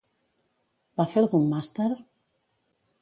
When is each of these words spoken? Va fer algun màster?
Va 1.01 1.05
fer 1.13 1.23
algun 1.23 1.45
màster? 1.51 1.91